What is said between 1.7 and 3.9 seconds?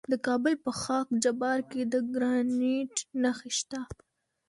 کې د ګرانیټ نښې شته.